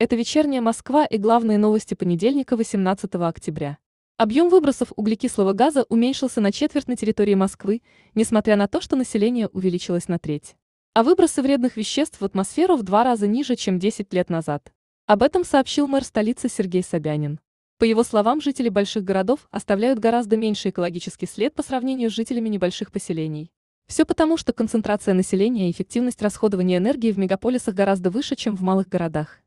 Это 0.00 0.16
вечерняя 0.16 0.60
Москва 0.60 1.06
и 1.06 1.18
главные 1.18 1.56
новости 1.56 1.94
понедельника 1.94 2.56
18 2.56 3.14
октября. 3.14 3.78
Объем 4.16 4.48
выбросов 4.48 4.88
углекислого 4.96 5.52
газа 5.52 5.84
уменьшился 5.88 6.40
на 6.40 6.50
четверть 6.50 6.88
на 6.88 6.96
территории 6.96 7.36
Москвы, 7.36 7.80
несмотря 8.16 8.56
на 8.56 8.66
то, 8.66 8.80
что 8.80 8.96
население 8.96 9.46
увеличилось 9.46 10.08
на 10.08 10.18
треть. 10.18 10.56
А 10.94 11.04
выбросы 11.04 11.42
вредных 11.42 11.76
веществ 11.76 12.20
в 12.20 12.24
атмосферу 12.24 12.74
в 12.74 12.82
два 12.82 13.04
раза 13.04 13.28
ниже, 13.28 13.54
чем 13.54 13.78
10 13.78 14.12
лет 14.12 14.30
назад. 14.30 14.72
Об 15.06 15.22
этом 15.22 15.44
сообщил 15.44 15.86
мэр 15.86 16.02
столицы 16.02 16.48
Сергей 16.48 16.82
Собянин. 16.82 17.38
По 17.78 17.84
его 17.84 18.02
словам, 18.02 18.40
жители 18.40 18.70
больших 18.70 19.04
городов 19.04 19.46
оставляют 19.52 20.00
гораздо 20.00 20.36
меньше 20.36 20.70
экологический 20.70 21.26
след 21.26 21.54
по 21.54 21.62
сравнению 21.62 22.10
с 22.10 22.14
жителями 22.14 22.48
небольших 22.48 22.90
поселений. 22.90 23.52
Все 23.86 24.04
потому, 24.04 24.38
что 24.38 24.52
концентрация 24.52 25.14
населения 25.14 25.68
и 25.68 25.70
эффективность 25.70 26.20
расходования 26.20 26.78
энергии 26.78 27.12
в 27.12 27.18
мегаполисах 27.18 27.76
гораздо 27.76 28.10
выше, 28.10 28.34
чем 28.34 28.56
в 28.56 28.62
малых 28.62 28.88
городах. 28.88 29.43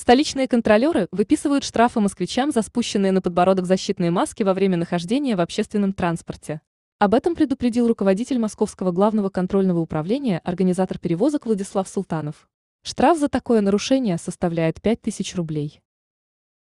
Столичные 0.00 0.46
контролеры 0.46 1.08
выписывают 1.10 1.64
штрафы 1.64 1.98
москвичам 1.98 2.52
за 2.52 2.62
спущенные 2.62 3.10
на 3.10 3.20
подбородок 3.20 3.66
защитные 3.66 4.12
маски 4.12 4.44
во 4.44 4.54
время 4.54 4.76
нахождения 4.76 5.34
в 5.34 5.40
общественном 5.40 5.92
транспорте. 5.92 6.60
Об 7.00 7.14
этом 7.14 7.34
предупредил 7.34 7.88
руководитель 7.88 8.38
Московского 8.38 8.92
главного 8.92 9.28
контрольного 9.28 9.80
управления, 9.80 10.40
организатор 10.44 11.00
перевозок 11.00 11.46
Владислав 11.46 11.88
Султанов. 11.88 12.48
Штраф 12.84 13.18
за 13.18 13.28
такое 13.28 13.60
нарушение 13.60 14.18
составляет 14.18 14.80
5000 14.80 15.34
рублей. 15.34 15.80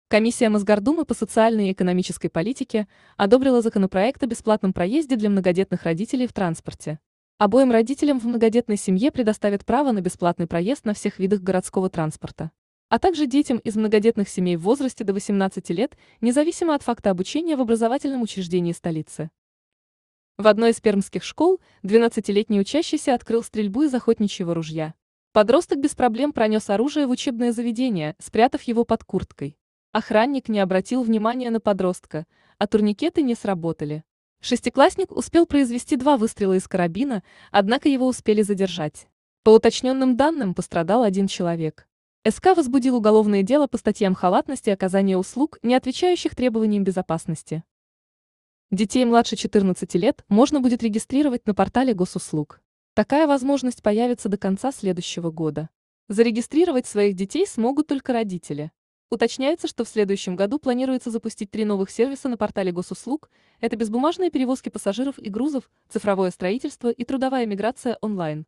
Комиссия 0.10 0.49
Мосгордумы 0.49 1.05
по 1.05 1.13
социальной 1.13 1.70
и 1.70 1.71
экономической 1.71 2.27
политике 2.27 2.90
одобрила 3.16 3.62
законопроект 3.62 4.21
о 4.21 4.27
бесплатном 4.27 4.74
проезде 4.74 5.16
для 5.16 5.30
многодетных 5.30 5.84
родителей 5.84 6.27
в 6.27 6.34
транспорте. 6.34 6.99
Обоим 7.38 7.71
родителям 7.71 8.20
в 8.20 8.26
многодетной 8.26 8.76
семье 8.76 9.12
предоставят 9.12 9.63
право 9.63 9.94
на 9.94 10.02
бесплатный 10.02 10.46
проезд 10.46 10.84
на 10.84 10.94
всех 10.94 11.20
видах 11.20 11.40
городского 11.40 11.90
транспорта 11.90 12.52
а 12.94 13.00
также 13.00 13.26
детям 13.26 13.58
из 13.58 13.76
многодетных 13.76 14.30
семей 14.30 14.56
в 14.56 14.62
возрасте 14.62 15.04
до 15.04 15.14
18 15.14 15.68
лет, 15.72 15.98
независимо 16.22 16.76
от 16.76 16.84
факта 16.84 17.10
обучения 17.10 17.55
в 17.55 17.62
образовательном 17.62 18.22
учреждении 18.22 18.72
столицы. 18.72 19.32
В 20.38 20.48
одной 20.48 20.70
из 20.70 20.80
пермских 20.80 21.24
школ 21.24 21.60
12-летний 21.82 22.60
учащийся 22.60 23.16
открыл 23.16 23.41
стрельбу 23.41 23.82
из 23.82 23.96
охотничьего 23.96 24.54
ружья. 24.54 24.94
Подросток 25.32 25.80
без 25.80 25.96
проблем 25.96 26.34
пронес 26.34 26.70
оружие 26.70 27.08
в 27.08 27.10
учебное 27.10 27.52
заведение, 27.52 28.16
спрятав 28.20 28.62
его 28.62 28.85
под 28.85 29.04
курткой. 29.04 29.57
Охранник 29.91 30.48
не 30.48 30.60
обратил 30.60 31.02
внимания 31.02 31.50
на 31.50 31.60
подростка, 31.60 32.28
а 32.60 32.68
турникеты 32.68 33.24
не 33.24 33.34
сработали. 33.34 34.04
Шестиклассник 34.40 35.12
успел 35.12 35.48
произвести 35.48 35.96
два 35.96 36.16
выстрела 36.16 36.54
из 36.54 36.68
карабина, 36.68 37.24
однако 37.50 37.90
его 37.90 38.05
успели 38.05 38.44
задержать. 38.44 39.07
По 39.41 39.50
уточненным 39.50 40.16
данным 40.16 40.54
пострадал 40.54 41.02
один 41.02 41.26
человек. 41.26 41.88
СК 42.26 42.55
возбудил 42.55 42.96
уголовное 42.96 43.43
дело 43.43 43.68
по 43.68 43.77
статьям 43.77 44.16
халатности 44.16 44.70
и 44.70 44.71
оказания 44.71 45.18
услуг, 45.18 45.60
не 45.62 45.76
отвечающих 45.76 46.35
требованиям 46.35 46.85
безопасности. 46.85 47.66
Детей 48.71 49.04
младше 49.04 49.35
14 49.35 49.93
лет 49.96 50.24
можно 50.29 50.62
будет 50.62 50.82
регистрировать 50.84 51.46
на 51.46 51.54
портале 51.54 51.94
госуслуг. 51.94 52.62
Такая 52.94 53.27
возможность 53.27 53.84
появится 53.84 54.29
до 54.29 54.38
конца 54.38 54.71
следующего 54.71 55.32
года. 55.32 55.70
Зарегистрировать 56.07 56.88
своих 56.88 57.16
детей 57.18 57.46
смогут 57.46 57.88
только 57.88 58.13
родители. 58.13 58.71
Уточняется, 59.10 59.68
что 59.68 59.84
в 59.84 59.90
следующем 59.90 60.38
году 60.38 60.60
планируется 60.60 61.12
запустить 61.12 61.51
три 61.51 61.66
новых 61.66 61.90
сервиса 61.90 62.29
на 62.29 62.38
портале 62.38 62.71
госуслуг. 62.71 63.29
Это 63.60 63.76
безбумажные 63.76 64.31
перевозки 64.31 64.69
пассажиров 64.69 65.19
и 65.19 65.29
грузов, 65.29 65.69
цифровое 65.90 66.31
строительство 66.31 66.90
и 66.90 67.03
трудовая 67.03 67.46
миграция 67.46 67.97
онлайн. 68.00 68.46